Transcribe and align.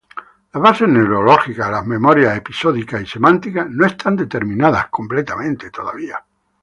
Las 0.53 0.63
bases 0.63 0.87
neurológicas 0.89 1.67
de 1.67 1.71
las 1.73 1.85
memorias 1.85 2.35
episódica 2.35 2.99
y 2.99 3.05
semántica 3.05 3.67
no 3.69 3.85
están 3.85 4.15
determinadas 4.15 4.87
completamente 4.89 5.69
todavía. 5.69 6.25